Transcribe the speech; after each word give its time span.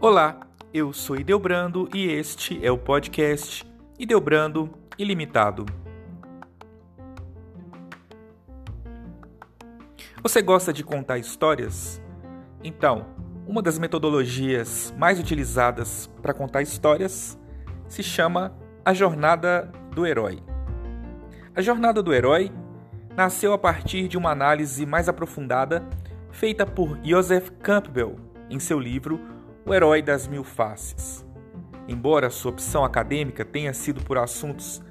Olá, 0.00 0.46
eu 0.72 0.92
sou 0.92 1.16
Ideobrando 1.16 1.88
e 1.92 2.06
este 2.06 2.64
é 2.64 2.70
o 2.70 2.78
podcast 2.78 3.68
Ideobrando 3.98 4.70
Ilimitado. 4.96 5.66
Você 10.22 10.40
gosta 10.40 10.72
de 10.72 10.84
contar 10.84 11.18
histórias? 11.18 12.00
Então, 12.62 13.06
uma 13.44 13.60
das 13.60 13.76
metodologias 13.76 14.94
mais 14.96 15.18
utilizadas 15.18 16.08
para 16.22 16.32
contar 16.32 16.62
histórias 16.62 17.36
se 17.88 18.04
chama 18.04 18.56
a 18.84 18.94
Jornada 18.94 19.68
do 19.92 20.06
Herói. 20.06 20.40
A 21.56 21.60
Jornada 21.60 22.00
do 22.04 22.14
Herói 22.14 22.52
nasceu 23.16 23.52
a 23.52 23.58
partir 23.58 24.06
de 24.06 24.16
uma 24.16 24.30
análise 24.30 24.86
mais 24.86 25.08
aprofundada 25.08 25.84
feita 26.30 26.64
por 26.64 26.96
Joseph 27.02 27.50
Campbell 27.60 28.14
em 28.48 28.60
seu 28.60 28.78
livro 28.78 29.37
O 29.68 29.74
Herói 29.74 30.00
das 30.00 30.26
Mil 30.26 30.44
Faces. 30.44 31.26
Embora 31.86 32.30
sua 32.30 32.52
opção 32.52 32.86
acadêmica 32.86 33.44
tenha 33.44 33.74
sido 33.74 34.02
por 34.02 34.16
assuntos 34.16 34.82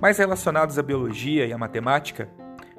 mais 0.00 0.18
relacionados 0.18 0.76
à 0.76 0.82
biologia 0.82 1.46
e 1.46 1.52
à 1.52 1.56
matemática, 1.56 2.28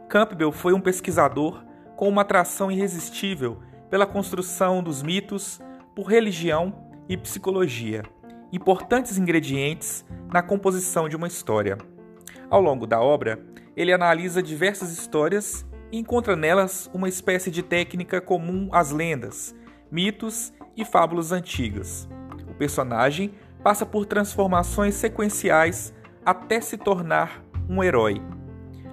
Campbell 0.10 0.52
foi 0.52 0.74
um 0.74 0.82
pesquisador 0.82 1.64
com 1.96 2.10
uma 2.10 2.24
atração 2.24 2.70
irresistível 2.70 3.58
pela 3.90 4.06
construção 4.06 4.84
dos 4.84 5.02
mitos 5.02 5.62
por 5.96 6.08
religião 6.08 6.76
e 7.08 7.16
psicologia, 7.16 8.04
importantes 8.52 9.18
ingredientes 9.18 10.04
na 10.34 10.44
composição 10.44 11.08
de 11.08 11.16
uma 11.16 11.28
história. 11.28 11.78
Ao 12.50 12.60
longo 12.60 12.86
da 12.86 13.00
obra, 13.00 13.40
ele 13.78 13.94
analisa 13.94 14.44
diversas 14.44 14.92
histórias 14.92 15.66
e 15.90 16.00
encontra 16.00 16.36
nelas 16.36 16.92
uma 16.94 17.08
espécie 17.08 17.50
de 17.50 17.64
técnica 17.64 18.20
comum 18.20 18.68
às 18.74 18.92
lendas, 18.92 19.56
mitos 19.90 20.52
e 20.76 20.84
fábulas 20.84 21.32
antigas. 21.32 22.08
O 22.50 22.54
personagem 22.54 23.34
passa 23.64 23.86
por 23.86 24.06
transformações 24.06 24.96
sequenciais 24.96 25.94
até 26.26 26.62
se 26.62 26.78
tornar 26.78 27.44
um 27.70 27.84
herói. 27.84 28.22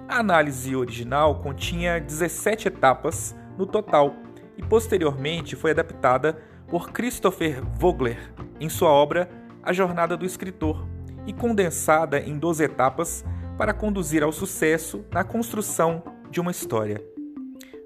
A 0.07 0.19
análise 0.19 0.75
original 0.75 1.39
continha 1.41 1.99
17 1.99 2.67
etapas 2.67 3.35
no 3.57 3.65
total 3.65 4.15
e 4.57 4.63
posteriormente 4.63 5.55
foi 5.55 5.71
adaptada 5.71 6.37
por 6.67 6.91
Christopher 6.91 7.63
Vogler 7.77 8.33
em 8.59 8.69
sua 8.69 8.89
obra 8.89 9.29
A 9.61 9.71
Jornada 9.71 10.17
do 10.17 10.25
Escritor 10.25 10.87
e 11.25 11.33
condensada 11.33 12.19
em 12.19 12.37
12 12.37 12.63
etapas 12.63 13.23
para 13.57 13.73
conduzir 13.73 14.23
ao 14.23 14.31
sucesso 14.31 15.05
na 15.11 15.23
construção 15.23 16.03
de 16.29 16.41
uma 16.41 16.51
história. 16.51 17.03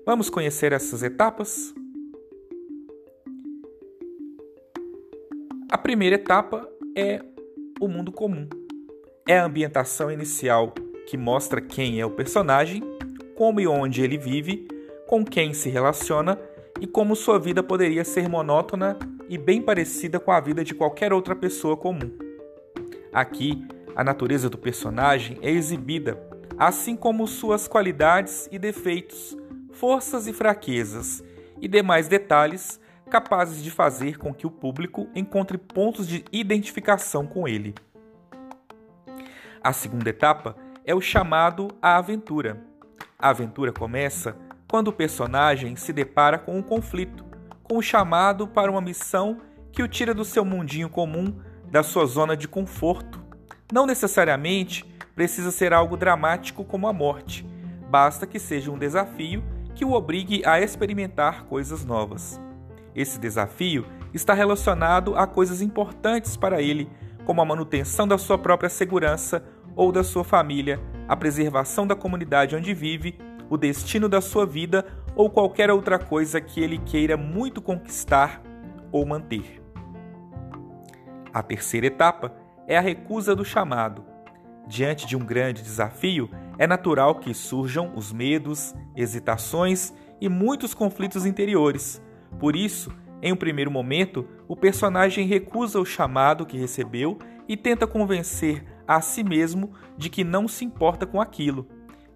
Vamos 0.06 0.30
conhecer 0.30 0.72
essas 0.72 1.04
etapas? 1.04 1.73
Primeira 5.88 6.16
etapa 6.16 6.67
é 6.97 7.21
o 7.80 7.88
mundo 7.88 8.11
comum. 8.11 8.45
É 9.25 9.39
a 9.39 9.45
ambientação 9.45 10.11
inicial 10.11 10.73
que 11.07 11.16
mostra 11.16 11.61
quem 11.61 12.02
é 12.02 12.05
o 12.05 12.11
personagem, 12.11 12.83
como 13.38 13.61
e 13.61 13.67
onde 13.69 14.02
ele 14.02 14.17
vive, 14.17 14.67
com 15.08 15.23
quem 15.23 15.53
se 15.53 15.69
relaciona 15.69 16.38
e 16.81 16.85
como 16.85 17.15
sua 17.15 17.39
vida 17.39 17.63
poderia 17.63 18.03
ser 18.03 18.27
monótona 18.27 18.99
e 19.30 19.38
bem 19.38 19.61
parecida 19.61 20.19
com 20.19 20.30
a 20.30 20.41
vida 20.41 20.61
de 20.61 20.75
qualquer 20.75 21.13
outra 21.13 21.33
pessoa 21.33 21.77
comum. 21.77 22.11
Aqui, 23.13 23.65
a 23.95 24.03
natureza 24.03 24.49
do 24.49 24.58
personagem 24.58 25.38
é 25.41 25.49
exibida, 25.49 26.21
assim 26.58 26.97
como 26.97 27.25
suas 27.25 27.65
qualidades 27.65 28.49
e 28.52 28.59
defeitos, 28.59 29.38
forças 29.71 30.27
e 30.27 30.33
fraquezas, 30.33 31.23
e 31.61 31.67
demais 31.70 32.09
detalhes 32.09 32.77
capazes 33.08 33.64
de 33.64 33.72
fazer 33.72 34.18
com 34.18 34.34
que 34.34 34.45
o 34.45 34.52
público 34.52 35.08
encontre 35.16 35.58
pontos 35.58 36.08
de 36.08 36.23
identificação 36.32 37.26
com 37.26 37.48
ele. 37.48 37.73
A 39.64 39.73
segunda 39.73 40.10
etapa 40.10 40.56
é 40.86 40.94
o 40.94 41.02
chamado 41.02 41.70
à 41.82 41.98
aventura. 41.98 42.62
A 43.18 43.30
aventura 43.30 43.72
começa 43.72 44.38
quando 44.70 44.90
o 44.90 44.94
personagem 44.94 45.76
se 45.76 45.92
depara 45.92 46.38
com 46.38 46.58
um 46.58 46.62
conflito, 46.62 47.26
com 47.64 47.78
o 47.78 47.82
chamado 47.82 48.48
para 48.48 48.72
uma 48.72 48.82
missão 48.82 49.42
que 49.72 49.82
o 49.82 49.88
tira 49.88 50.14
do 50.14 50.26
seu 50.26 50.45
mundinho 50.45 50.89
comum, 50.89 51.39
da 51.70 51.84
sua 51.84 52.06
zona 52.06 52.36
de 52.36 52.48
conforto 52.48 53.28
não 53.72 53.86
necessariamente 53.86 54.86
precisa 55.14 55.52
ser 55.52 55.74
algo 55.74 55.98
dramático 55.98 56.64
como 56.64 56.88
a 56.88 56.94
morte, 56.94 57.45
basta 57.89 58.26
que 58.26 58.39
seja 58.39 58.72
um 58.72 58.78
desafio 58.78 59.44
que 59.76 59.84
o 59.84 59.92
obrigue 59.92 60.42
a 60.45 60.62
experimentar 60.62 61.44
coisas 61.45 61.84
novas. 61.84 62.39
Esse 62.97 63.19
desafio 63.19 63.85
está 64.11 64.33
relacionado 64.33 65.15
a 65.15 65.27
coisas 65.27 65.61
importantes 65.61 66.35
para 66.35 66.59
ele, 66.59 66.89
como 67.25 67.39
a 67.39 67.45
manutenção 67.45 68.08
da 68.08 68.17
sua 68.17 68.39
própria 68.39 68.71
segurança 68.71 69.45
ou 69.75 69.91
da 69.91 70.03
sua 70.03 70.23
família, 70.23 70.81
a 71.08 71.15
preservação 71.15 71.85
da 71.85 71.95
comunidade 71.95 72.55
onde 72.55 72.73
vive, 72.73 73.15
o 73.52 73.55
destino 73.55 74.09
da 74.09 74.19
sua 74.19 74.47
vida 74.47 74.83
ou 75.15 75.30
qualquer 75.30 75.69
outra 75.69 75.99
coisa 75.99 76.41
que 76.41 76.59
ele 76.59 76.80
queira 76.80 77.15
muito 77.15 77.61
conquistar 77.61 78.41
ou 78.91 79.05
manter. 79.05 79.61
A 81.31 81.43
terceira 81.43 81.85
etapa 81.85 82.33
é 82.65 82.79
a 82.79 82.81
recusa 82.81 83.35
do 83.35 83.45
chamado. 83.45 84.03
Diante 84.65 85.05
de 85.05 85.15
um 85.15 85.23
grande 85.23 85.61
desafio, 85.61 86.31
é 86.58 86.65
natural 86.65 87.19
que 87.19 87.31
surjam 87.31 87.93
os 87.95 88.11
medos, 88.11 88.73
hesitações 88.95 89.93
e 90.19 90.27
muitos 90.27 90.73
conflitos 90.73 91.27
interiores. 91.27 92.02
Por 92.39 92.55
isso, 92.55 92.92
em 93.21 93.32
um 93.32 93.36
primeiro 93.36 93.71
momento, 93.71 94.27
o 94.48 94.55
personagem 94.55 95.26
recusa 95.26 95.80
o 95.80 95.86
chamado 95.86 96.45
que 96.45 96.58
recebeu 96.58 97.17
e 97.48 97.58
tenta 97.58 97.88
convencer 97.88 98.64
a 98.88 99.02
si 99.02 99.23
mesmo 99.23 99.71
de 99.98 100.10
que 100.10 100.23
não 100.23 100.48
se 100.48 100.64
importa 100.64 101.05
com 101.05 101.20
aquilo, 101.20 101.67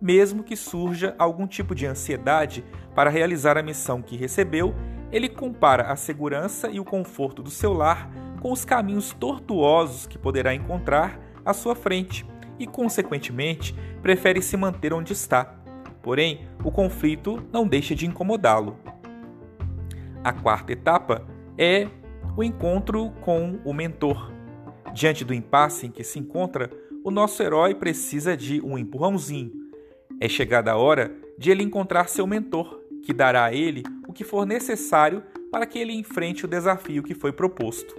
mesmo 0.01 0.43
que 0.43 0.55
surja 0.55 1.15
algum 1.17 1.47
tipo 1.47 1.75
de 1.75 1.85
ansiedade 1.85 2.63
para 2.95 3.09
realizar 3.09 3.57
a 3.57 3.63
missão 3.63 4.01
que 4.01 4.15
recebeu. 4.15 4.73
Ele 5.11 5.27
compara 5.27 5.91
a 5.91 5.95
segurança 5.95 6.69
e 6.69 6.79
o 6.79 6.85
conforto 6.85 7.43
do 7.43 7.49
seu 7.49 7.73
lar 7.73 8.09
com 8.39 8.51
os 8.51 8.63
caminhos 8.63 9.13
tortuosos 9.13 10.07
que 10.07 10.17
poderá 10.17 10.53
encontrar 10.53 11.19
à 11.45 11.53
sua 11.53 11.75
frente 11.75 12.25
e, 12.57 12.65
consequentemente, 12.65 13.75
prefere 14.01 14.41
se 14.41 14.55
manter 14.55 14.93
onde 14.93 15.13
está. 15.13 15.55
Porém, 16.01 16.47
o 16.63 16.71
conflito 16.71 17.43
não 17.51 17.67
deixa 17.67 17.93
de 17.93 18.05
incomodá-lo. 18.05 18.77
A 20.23 20.31
quarta 20.31 20.71
etapa 20.71 21.25
é 21.57 21.87
o 22.37 22.43
encontro 22.43 23.09
com 23.21 23.59
o 23.65 23.73
mentor. 23.73 24.31
Diante 24.93 25.25
do 25.25 25.33
impasse 25.33 25.87
em 25.87 25.91
que 25.91 26.03
se 26.03 26.19
encontra, 26.19 26.69
o 27.03 27.09
nosso 27.09 27.41
herói 27.41 27.73
precisa 27.73 28.37
de 28.37 28.61
um 28.61 28.77
empurrãozinho. 28.77 29.51
É 30.19 30.29
chegada 30.29 30.73
a 30.73 30.77
hora 30.77 31.11
de 31.39 31.49
ele 31.49 31.63
encontrar 31.63 32.07
seu 32.07 32.27
mentor, 32.27 32.79
que 33.03 33.11
dará 33.11 33.45
a 33.45 33.53
ele 33.53 33.81
o 34.07 34.13
que 34.13 34.23
for 34.23 34.45
necessário 34.45 35.23
para 35.51 35.65
que 35.65 35.79
ele 35.79 35.93
enfrente 35.93 36.45
o 36.45 36.47
desafio 36.47 37.01
que 37.01 37.15
foi 37.15 37.31
proposto. 37.31 37.95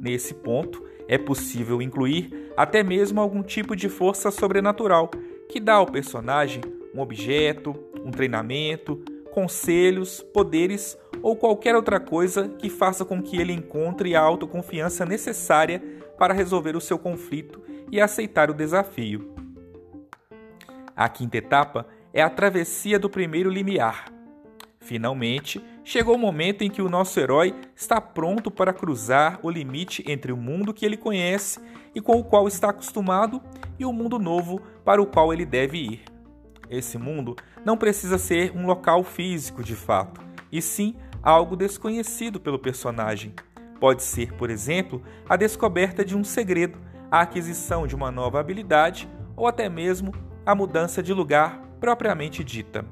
Nesse 0.00 0.32
ponto, 0.32 0.80
é 1.08 1.18
possível 1.18 1.82
incluir 1.82 2.52
até 2.56 2.84
mesmo 2.84 3.20
algum 3.20 3.42
tipo 3.42 3.74
de 3.74 3.88
força 3.88 4.30
sobrenatural 4.30 5.10
que 5.48 5.58
dá 5.58 5.74
ao 5.74 5.86
personagem 5.86 6.62
um 6.94 7.00
objeto, 7.00 7.74
um 8.04 8.12
treinamento, 8.12 9.02
conselhos, 9.32 10.22
poderes 10.32 10.96
ou 11.24 11.34
qualquer 11.34 11.74
outra 11.74 11.98
coisa 11.98 12.50
que 12.50 12.68
faça 12.68 13.02
com 13.02 13.22
que 13.22 13.40
ele 13.40 13.54
encontre 13.54 14.14
a 14.14 14.20
autoconfiança 14.20 15.06
necessária 15.06 15.82
para 16.18 16.34
resolver 16.34 16.76
o 16.76 16.82
seu 16.82 16.98
conflito 16.98 17.62
e 17.90 17.98
aceitar 17.98 18.50
o 18.50 18.54
desafio. 18.54 19.34
A 20.94 21.08
quinta 21.08 21.38
etapa 21.38 21.86
é 22.12 22.20
a 22.20 22.28
travessia 22.28 22.98
do 22.98 23.08
primeiro 23.08 23.48
limiar. 23.48 24.12
Finalmente, 24.80 25.64
chegou 25.82 26.14
o 26.14 26.18
momento 26.18 26.60
em 26.60 26.70
que 26.70 26.82
o 26.82 26.90
nosso 26.90 27.18
herói 27.18 27.54
está 27.74 28.02
pronto 28.02 28.50
para 28.50 28.74
cruzar 28.74 29.40
o 29.42 29.48
limite 29.48 30.04
entre 30.06 30.30
o 30.30 30.36
mundo 30.36 30.74
que 30.74 30.84
ele 30.84 30.98
conhece 30.98 31.58
e 31.94 32.02
com 32.02 32.18
o 32.18 32.24
qual 32.24 32.46
está 32.46 32.68
acostumado 32.68 33.40
e 33.78 33.86
o 33.86 33.92
mundo 33.94 34.18
novo 34.18 34.60
para 34.84 35.00
o 35.00 35.06
qual 35.06 35.32
ele 35.32 35.46
deve 35.46 35.78
ir. 35.78 36.02
Esse 36.68 36.98
mundo 36.98 37.34
não 37.64 37.78
precisa 37.78 38.18
ser 38.18 38.54
um 38.54 38.66
local 38.66 39.02
físico 39.02 39.64
de 39.64 39.74
fato, 39.74 40.20
e 40.52 40.60
sim 40.60 40.94
algo 41.24 41.56
desconhecido 41.56 42.38
pelo 42.38 42.58
personagem. 42.58 43.32
Pode 43.80 44.02
ser, 44.02 44.34
por 44.34 44.50
exemplo, 44.50 45.02
a 45.28 45.36
descoberta 45.36 46.04
de 46.04 46.14
um 46.14 46.22
segredo, 46.22 46.78
a 47.10 47.22
aquisição 47.22 47.86
de 47.86 47.94
uma 47.94 48.10
nova 48.10 48.38
habilidade 48.38 49.08
ou 49.34 49.46
até 49.46 49.68
mesmo 49.68 50.12
a 50.44 50.54
mudança 50.54 51.02
de 51.02 51.14
lugar 51.14 51.60
propriamente 51.80 52.44
dita. 52.44 52.84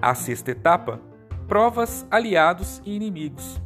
A 0.00 0.14
sexta 0.14 0.50
etapa: 0.50 1.00
provas, 1.46 2.04
aliados 2.10 2.82
e 2.84 2.94
inimigos. 2.94 3.60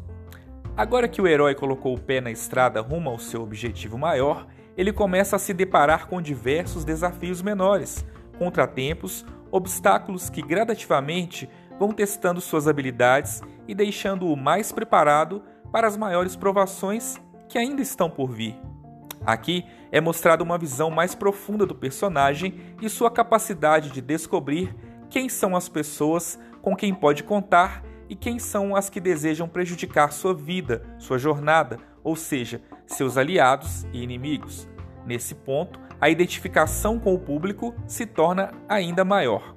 Agora 0.77 1.09
que 1.09 1.23
o 1.23 1.27
herói 1.27 1.55
colocou 1.55 1.95
o 1.95 2.01
pé 2.01 2.21
na 2.21 2.31
estrada 2.31 2.83
rumo 2.83 3.09
ao 3.09 3.19
seu 3.19 3.43
objetivo 3.43 3.97
maior, 3.97 4.47
ele 4.77 4.93
começa 4.93 5.37
a 5.37 5.39
se 5.39 5.55
deparar 5.55 6.07
com 6.07 6.21
diversos 6.21 6.85
desafios 6.85 7.41
menores, 7.41 8.05
contratempos, 8.39 9.25
obstáculos 9.57 10.29
que 10.31 10.43
gradativamente 10.43 11.49
vão 11.79 11.93
testando 11.93 12.41
suas 12.41 12.69
habilidades 12.69 13.43
e 13.67 13.75
deixando-o 13.75 14.37
mais 14.37 14.73
preparado 14.73 15.43
para 15.73 15.87
as 15.87 15.97
maiores 15.97 16.37
provações 16.37 17.17
que 17.49 17.59
ainda 17.59 17.83
estão 17.83 18.09
por 18.11 18.31
vir. 18.31 18.59
Aqui 19.25 19.65
é 19.91 20.01
mostrada 20.01 20.43
uma 20.43 20.59
visão 20.59 20.91
mais 20.91 21.15
profunda 21.15 21.67
do 21.67 21.75
personagem 21.75 22.77
e 22.81 22.89
sua 22.89 23.11
capacidade 23.11 23.91
de 23.91 24.01
descobrir 24.01 24.75
quem 25.11 25.29
são 25.29 25.57
as 25.57 25.69
pessoas 25.69 26.39
com 26.63 26.77
quem 26.77 26.95
pode 26.95 27.25
contar 27.25 27.83
e 28.09 28.15
quem 28.15 28.39
são 28.39 28.77
as 28.77 28.89
que 28.89 29.01
desejam 29.01 29.49
prejudicar 29.49 30.13
sua 30.13 30.35
vida, 30.35 30.83
sua 30.99 31.19
jornada, 31.19 31.79
ou 32.05 32.15
seja, 32.15 32.63
seus 32.87 33.17
aliados 33.17 33.85
e 33.93 34.03
inimigos. 34.03 34.69
Nesse 35.07 35.35
ponto, 35.35 35.79
a 36.01 36.11
identificação 36.11 36.99
com 36.99 37.15
o 37.15 37.19
público 37.19 37.75
se 37.87 38.05
torna 38.05 38.53
ainda 38.69 39.05
maior. 39.05 39.55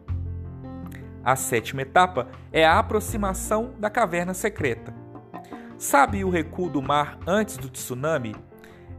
A 1.24 1.36
sétima 1.36 1.82
etapa 1.82 2.30
é 2.52 2.66
a 2.66 2.80
aproximação 2.80 3.74
da 3.78 3.90
caverna 3.90 4.34
secreta. 4.34 4.94
Sabe 5.78 6.24
o 6.24 6.30
recuo 6.30 6.70
do 6.70 6.82
mar 6.82 7.20
antes 7.26 7.58
do 7.58 7.70
tsunami? 7.70 8.36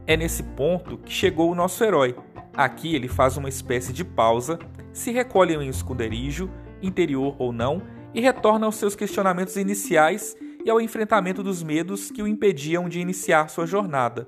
É 0.05 0.17
nesse 0.17 0.43
ponto 0.43 0.97
que 0.97 1.11
chegou 1.11 1.51
o 1.51 1.55
nosso 1.55 1.83
herói. 1.83 2.15
Aqui 2.53 2.95
ele 2.95 3.07
faz 3.07 3.37
uma 3.37 3.49
espécie 3.49 3.93
de 3.93 4.03
pausa, 4.03 4.59
se 4.91 5.11
recolhe 5.11 5.53
em 5.53 5.57
um 5.57 5.61
esconderijo, 5.61 6.49
interior 6.81 7.35
ou 7.39 7.53
não, 7.53 7.81
e 8.13 8.19
retorna 8.19 8.65
aos 8.65 8.75
seus 8.75 8.95
questionamentos 8.95 9.55
iniciais 9.55 10.35
e 10.65 10.69
ao 10.69 10.81
enfrentamento 10.81 11.41
dos 11.41 11.63
medos 11.63 12.11
que 12.11 12.21
o 12.21 12.27
impediam 12.27 12.89
de 12.89 12.99
iniciar 12.99 13.47
sua 13.49 13.65
jornada. 13.65 14.27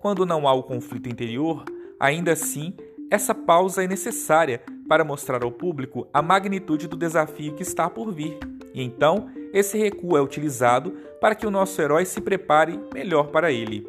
Quando 0.00 0.24
não 0.24 0.46
há 0.46 0.52
o 0.52 0.62
conflito 0.62 1.08
interior, 1.08 1.64
ainda 1.98 2.32
assim, 2.32 2.74
essa 3.10 3.34
pausa 3.34 3.82
é 3.82 3.88
necessária 3.88 4.62
para 4.88 5.04
mostrar 5.04 5.42
ao 5.42 5.50
público 5.50 6.06
a 6.12 6.22
magnitude 6.22 6.86
do 6.86 6.96
desafio 6.96 7.54
que 7.54 7.62
está 7.62 7.90
por 7.90 8.12
vir. 8.12 8.38
E 8.72 8.82
então, 8.82 9.28
esse 9.52 9.76
recuo 9.76 10.16
é 10.16 10.22
utilizado 10.22 10.92
para 11.20 11.34
que 11.34 11.46
o 11.46 11.50
nosso 11.50 11.80
herói 11.80 12.04
se 12.04 12.20
prepare 12.20 12.78
melhor 12.94 13.28
para 13.28 13.50
ele. 13.50 13.86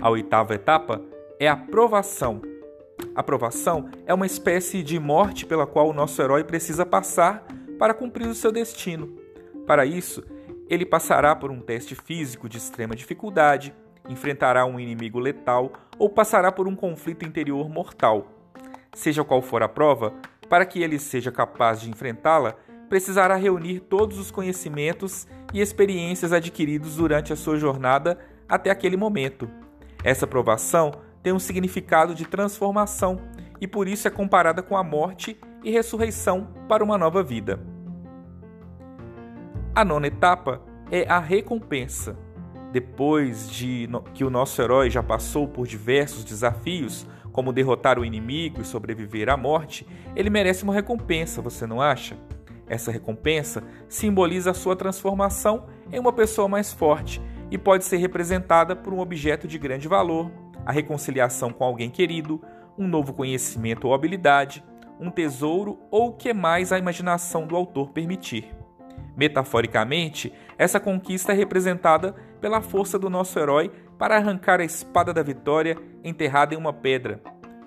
A 0.00 0.08
oitava 0.08 0.54
etapa 0.54 1.02
é 1.38 1.46
a 1.46 1.56
provação. 1.56 2.40
A 3.14 3.22
provação 3.22 3.90
é 4.06 4.14
uma 4.14 4.26
espécie 4.26 4.82
de 4.82 4.98
morte 4.98 5.44
pela 5.44 5.66
qual 5.66 5.88
o 5.88 5.92
nosso 5.92 6.20
herói 6.22 6.42
precisa 6.42 6.86
passar 6.86 7.46
para 7.78 7.92
cumprir 7.92 8.26
o 8.26 8.34
seu 8.34 8.50
destino. 8.50 9.18
Para 9.66 9.84
isso, 9.84 10.22
ele 10.68 10.86
passará 10.86 11.34
por 11.36 11.50
um 11.50 11.60
teste 11.60 11.94
físico 11.94 12.48
de 12.48 12.56
extrema 12.56 12.94
dificuldade, 12.94 13.74
enfrentará 14.12 14.64
um 14.66 14.78
inimigo 14.78 15.18
letal 15.18 15.72
ou 15.98 16.08
passará 16.08 16.50
por 16.50 16.66
um 16.66 16.74
conflito 16.74 17.24
interior 17.24 17.68
mortal. 17.68 18.26
Seja 18.92 19.24
qual 19.24 19.40
for 19.40 19.62
a 19.62 19.68
prova, 19.68 20.12
para 20.48 20.66
que 20.66 20.82
ele 20.82 20.98
seja 20.98 21.30
capaz 21.30 21.80
de 21.80 21.90
enfrentá-la, 21.90 22.56
precisará 22.88 23.36
reunir 23.36 23.80
todos 23.80 24.18
os 24.18 24.30
conhecimentos 24.30 25.26
e 25.54 25.60
experiências 25.60 26.32
adquiridos 26.32 26.96
durante 26.96 27.32
a 27.32 27.36
sua 27.36 27.56
jornada 27.56 28.18
até 28.48 28.70
aquele 28.70 28.96
momento. 28.96 29.48
Essa 30.02 30.26
provação 30.26 30.90
tem 31.22 31.32
um 31.32 31.38
significado 31.38 32.14
de 32.14 32.24
transformação 32.24 33.20
e 33.60 33.66
por 33.66 33.86
isso 33.86 34.08
é 34.08 34.10
comparada 34.10 34.62
com 34.62 34.76
a 34.76 34.82
morte 34.82 35.38
e 35.62 35.70
ressurreição 35.70 36.48
para 36.68 36.82
uma 36.82 36.98
nova 36.98 37.22
vida. 37.22 37.60
A 39.74 39.84
nona 39.84 40.08
etapa 40.08 40.60
é 40.90 41.06
a 41.08 41.20
recompensa. 41.20 42.18
Depois 42.72 43.50
de 43.50 43.88
que 44.14 44.24
o 44.24 44.30
nosso 44.30 44.60
herói 44.62 44.90
já 44.90 45.02
passou 45.02 45.48
por 45.48 45.66
diversos 45.66 46.24
desafios, 46.24 47.06
como 47.32 47.52
derrotar 47.52 47.98
o 47.98 48.04
inimigo 48.04 48.60
e 48.60 48.64
sobreviver 48.64 49.28
à 49.28 49.36
morte, 49.36 49.86
ele 50.14 50.30
merece 50.30 50.62
uma 50.62 50.74
recompensa, 50.74 51.42
você 51.42 51.66
não 51.66 51.80
acha? 51.80 52.16
Essa 52.68 52.92
recompensa 52.92 53.64
simboliza 53.88 54.52
a 54.52 54.54
sua 54.54 54.76
transformação 54.76 55.66
em 55.92 55.98
uma 55.98 56.12
pessoa 56.12 56.46
mais 56.46 56.72
forte 56.72 57.20
e 57.50 57.58
pode 57.58 57.84
ser 57.84 57.96
representada 57.96 58.76
por 58.76 58.92
um 58.92 59.00
objeto 59.00 59.48
de 59.48 59.58
grande 59.58 59.88
valor, 59.88 60.30
a 60.64 60.70
reconciliação 60.70 61.52
com 61.52 61.64
alguém 61.64 61.90
querido, 61.90 62.40
um 62.78 62.86
novo 62.86 63.12
conhecimento 63.12 63.88
ou 63.88 63.94
habilidade, 63.94 64.62
um 65.00 65.10
tesouro 65.10 65.80
ou 65.90 66.10
o 66.10 66.12
que 66.12 66.32
mais 66.32 66.70
a 66.72 66.78
imaginação 66.78 67.46
do 67.46 67.56
autor 67.56 67.90
permitir. 67.90 68.59
Metaforicamente, 69.20 70.32
essa 70.56 70.80
conquista 70.80 71.32
é 71.32 71.34
representada 71.34 72.14
pela 72.40 72.62
força 72.62 72.98
do 72.98 73.10
nosso 73.10 73.38
herói 73.38 73.70
para 73.98 74.16
arrancar 74.16 74.60
a 74.60 74.64
espada 74.64 75.12
da 75.12 75.22
vitória 75.22 75.76
enterrada 76.02 76.54
em 76.54 76.56
uma 76.56 76.72
pedra. 76.72 77.20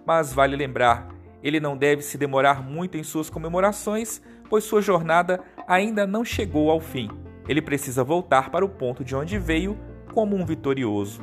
Mas 0.06 0.34
vale 0.34 0.56
lembrar, 0.56 1.08
ele 1.44 1.60
não 1.60 1.78
deve 1.78 2.02
se 2.02 2.18
demorar 2.18 2.64
muito 2.64 2.98
em 2.98 3.04
suas 3.04 3.30
comemorações, 3.30 4.20
pois 4.50 4.64
sua 4.64 4.82
jornada 4.82 5.40
ainda 5.68 6.08
não 6.08 6.26
chegou 6.26 6.72
ao 6.72 6.80
fim 6.80 7.10
ele 7.48 7.62
precisa 7.62 8.04
voltar 8.04 8.50
para 8.50 8.64
o 8.64 8.70
ponto 8.70 9.04
de 9.04 9.16
onde 9.16 9.38
veio 9.38 9.78
como 10.14 10.36
um 10.36 10.46
vitorioso. 10.46 11.22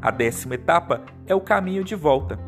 A 0.00 0.10
décima 0.10 0.54
etapa 0.54 1.02
é 1.26 1.34
o 1.34 1.40
caminho 1.40 1.82
de 1.82 1.94
volta. 1.94 2.38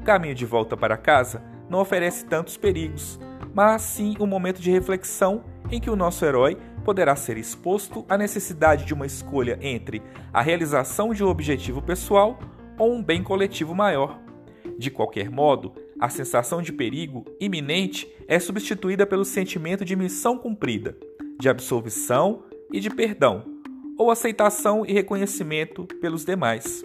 O 0.00 0.04
caminho 0.04 0.34
de 0.34 0.46
volta 0.46 0.76
para 0.76 0.96
casa 0.96 1.42
não 1.68 1.80
oferece 1.80 2.24
tantos 2.24 2.56
perigos, 2.56 3.20
mas 3.54 3.82
sim 3.82 4.16
um 4.18 4.26
momento 4.26 4.60
de 4.60 4.70
reflexão 4.70 5.44
em 5.70 5.80
que 5.80 5.90
o 5.90 5.96
nosso 5.96 6.24
herói 6.24 6.56
poderá 6.84 7.16
ser 7.16 7.36
exposto 7.36 8.04
à 8.08 8.16
necessidade 8.16 8.84
de 8.84 8.94
uma 8.94 9.06
escolha 9.06 9.58
entre 9.60 10.02
a 10.32 10.40
realização 10.40 11.12
de 11.12 11.24
um 11.24 11.28
objetivo 11.28 11.82
pessoal 11.82 12.38
ou 12.78 12.92
um 12.92 13.02
bem 13.02 13.22
coletivo 13.22 13.74
maior. 13.74 14.20
De 14.78 14.90
qualquer 14.90 15.30
modo, 15.30 15.72
a 15.98 16.08
sensação 16.08 16.60
de 16.60 16.72
perigo 16.72 17.24
iminente 17.40 18.06
é 18.28 18.38
substituída 18.38 19.06
pelo 19.06 19.24
sentimento 19.24 19.84
de 19.84 19.96
missão 19.96 20.36
cumprida 20.36 20.96
de 21.38 21.48
absolvição 21.48 22.44
e 22.72 22.80
de 22.80 22.90
perdão, 22.90 23.44
ou 23.98 24.10
aceitação 24.10 24.84
e 24.86 24.92
reconhecimento 24.92 25.86
pelos 26.00 26.24
demais. 26.24 26.84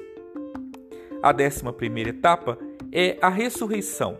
A 1.22 1.32
décima 1.32 1.72
primeira 1.72 2.10
etapa 2.10 2.58
é 2.92 3.18
a 3.22 3.30
ressurreição. 3.30 4.18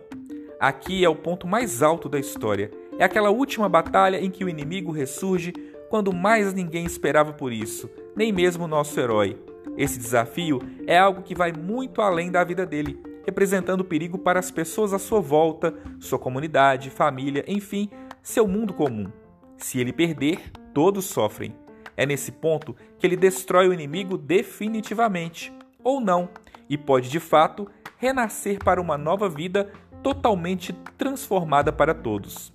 Aqui 0.58 1.04
é 1.04 1.08
o 1.08 1.16
ponto 1.16 1.46
mais 1.46 1.82
alto 1.82 2.08
da 2.08 2.18
história. 2.18 2.70
É 2.98 3.04
aquela 3.04 3.30
última 3.30 3.68
batalha 3.68 4.20
em 4.20 4.30
que 4.30 4.44
o 4.44 4.48
inimigo 4.48 4.92
ressurge 4.92 5.52
quando 5.88 6.12
mais 6.12 6.54
ninguém 6.54 6.84
esperava 6.84 7.32
por 7.32 7.52
isso, 7.52 7.90
nem 8.16 8.32
mesmo 8.32 8.64
o 8.64 8.68
nosso 8.68 8.98
herói. 8.98 9.38
Esse 9.76 9.98
desafio 9.98 10.60
é 10.86 10.98
algo 10.98 11.22
que 11.22 11.34
vai 11.34 11.52
muito 11.52 12.00
além 12.00 12.30
da 12.30 12.44
vida 12.44 12.64
dele, 12.66 12.98
representando 13.26 13.84
perigo 13.84 14.18
para 14.18 14.38
as 14.38 14.50
pessoas 14.50 14.92
à 14.92 14.98
sua 14.98 15.20
volta, 15.20 15.74
sua 16.00 16.18
comunidade, 16.18 16.90
família, 16.90 17.44
enfim, 17.46 17.88
seu 18.22 18.46
mundo 18.46 18.72
comum. 18.72 19.10
Se 19.56 19.78
ele 19.78 19.92
perder, 19.92 20.50
todos 20.74 21.04
sofrem. 21.04 21.54
É 21.96 22.06
nesse 22.06 22.32
ponto 22.32 22.74
que 22.98 23.06
ele 23.06 23.16
destrói 23.16 23.68
o 23.68 23.72
inimigo 23.72 24.16
definitivamente, 24.16 25.52
ou 25.84 26.00
não, 26.00 26.28
e 26.68 26.78
pode 26.78 27.10
de 27.10 27.20
fato 27.20 27.68
renascer 27.98 28.58
para 28.58 28.80
uma 28.80 28.96
nova 28.96 29.28
vida 29.28 29.70
totalmente 30.02 30.72
transformada 30.96 31.72
para 31.72 31.94
todos. 31.94 32.50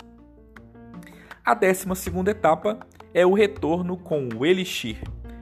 A 1.47 1.53
décima 1.53 1.95
segunda 1.95 2.31
etapa 2.31 2.77
é 3.13 3.25
o 3.25 3.33
retorno 3.33 3.95
com 3.95 4.27
o 4.35 4.45
Elixir. 4.45 4.97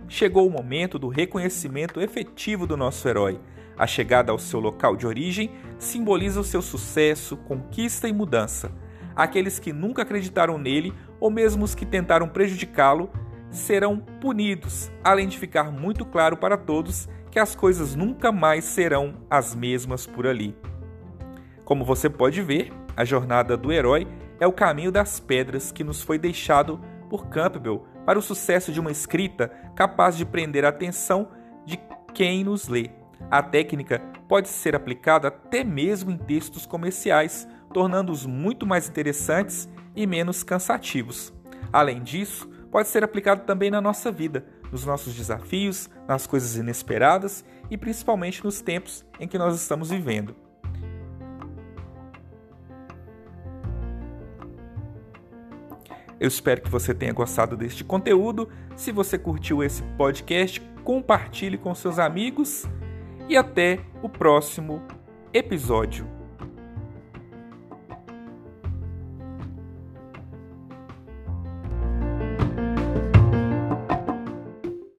Chegou 0.07 0.45
o 0.45 0.51
momento 0.51 0.99
do 0.99 1.07
reconhecimento 1.07 1.99
efetivo 1.99 2.67
do 2.67 2.77
nosso 2.77 3.07
herói. 3.09 3.39
A 3.75 3.87
chegada 3.87 4.31
ao 4.31 4.37
seu 4.37 4.59
local 4.59 4.95
de 4.95 5.07
origem 5.07 5.49
simboliza 5.79 6.39
o 6.39 6.43
seu 6.43 6.61
sucesso, 6.61 7.35
conquista 7.35 8.07
e 8.07 8.13
mudança. 8.13 8.71
Aqueles 9.15 9.57
que 9.57 9.73
nunca 9.73 10.03
acreditaram 10.03 10.59
nele 10.59 10.93
ou 11.19 11.31
mesmo 11.31 11.65
os 11.65 11.73
que 11.73 11.87
tentaram 11.87 12.29
prejudicá-lo 12.29 13.09
serão 13.49 13.97
punidos, 13.97 14.91
além 15.03 15.27
de 15.27 15.39
ficar 15.39 15.71
muito 15.71 16.05
claro 16.05 16.37
para 16.37 16.55
todos 16.55 17.09
que 17.31 17.39
as 17.39 17.55
coisas 17.55 17.95
nunca 17.95 18.31
mais 18.31 18.63
serão 18.63 19.25
as 19.27 19.55
mesmas 19.55 20.05
por 20.05 20.27
ali. 20.27 20.55
Como 21.63 21.83
você 21.83 22.11
pode 22.11 22.43
ver, 22.43 22.71
a 22.95 23.03
jornada 23.03 23.57
do 23.57 23.73
herói 23.73 24.07
é 24.39 24.47
o 24.47 24.53
caminho 24.53 24.91
das 24.91 25.19
pedras 25.19 25.71
que 25.71 25.83
nos 25.83 26.01
foi 26.01 26.17
deixado 26.17 26.79
por 27.09 27.27
Campbell 27.27 27.85
para 28.05 28.19
o 28.19 28.21
sucesso 28.21 28.71
de 28.71 28.79
uma 28.79 28.91
escrita 28.91 29.49
capaz 29.75 30.15
de 30.15 30.25
prender 30.25 30.65
a 30.65 30.69
atenção 30.69 31.29
de 31.65 31.79
quem 32.13 32.43
nos 32.43 32.67
lê. 32.67 32.91
A 33.29 33.41
técnica 33.41 33.99
pode 34.27 34.47
ser 34.47 34.75
aplicada 34.75 35.29
até 35.29 35.63
mesmo 35.63 36.11
em 36.11 36.17
textos 36.17 36.65
comerciais, 36.65 37.47
tornando-os 37.73 38.25
muito 38.25 38.65
mais 38.65 38.87
interessantes 38.87 39.67
e 39.95 40.05
menos 40.05 40.43
cansativos. 40.43 41.33
Além 41.71 42.01
disso, 42.01 42.47
pode 42.71 42.87
ser 42.87 43.03
aplicado 43.03 43.41
também 43.45 43.71
na 43.71 43.81
nossa 43.81 44.11
vida, 44.11 44.45
nos 44.71 44.85
nossos 44.85 45.13
desafios, 45.13 45.89
nas 46.07 46.27
coisas 46.27 46.55
inesperadas 46.55 47.43
e 47.69 47.77
principalmente 47.77 48.43
nos 48.43 48.61
tempos 48.61 49.05
em 49.19 49.27
que 49.27 49.37
nós 49.37 49.55
estamos 49.55 49.89
vivendo. 49.89 50.35
Eu 56.19 56.27
espero 56.27 56.61
que 56.61 56.69
você 56.69 56.93
tenha 56.93 57.13
gostado 57.13 57.57
deste 57.57 57.83
conteúdo. 57.83 58.49
Se 58.75 58.91
você 58.91 59.17
curtiu 59.17 59.63
esse 59.63 59.83
podcast, 59.97 60.61
compartilhe 60.83 61.57
com 61.57 61.75
seus 61.75 61.99
amigos 61.99 62.65
e 63.27 63.35
até 63.35 63.79
o 64.01 64.07
próximo 64.07 64.81
episódio. 65.33 66.14